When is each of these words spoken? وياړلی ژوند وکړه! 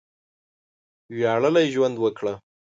وياړلی 1.15 1.65
ژوند 1.73 1.95
وکړه! 1.99 2.33